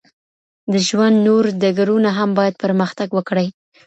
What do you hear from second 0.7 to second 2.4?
د ژوند نور ډګرونه هم